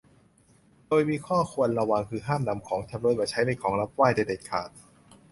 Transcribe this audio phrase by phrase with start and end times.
[0.87, 4.69] โดยมีข้อควรระวังก็คือห้ามนำของชำร่วยมาใช้เป็นของรับไหว้โดยเด็ดขาด